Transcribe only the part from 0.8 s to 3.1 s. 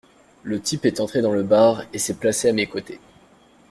est entré dans le bar et s’est placé à mes côtés.